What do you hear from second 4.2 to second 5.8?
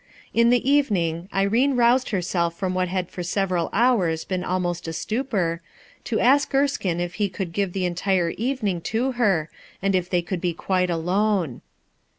been almost a stupor,